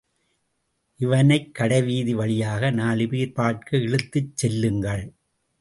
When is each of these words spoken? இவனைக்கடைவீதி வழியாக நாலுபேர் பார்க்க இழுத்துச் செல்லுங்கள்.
இவனைக்கடைவீதி 0.99 2.13
வழியாக 2.15 2.71
நாலுபேர் 2.71 3.33
பார்க்க 3.33 3.77
இழுத்துச் 3.77 4.33
செல்லுங்கள். 4.35 5.05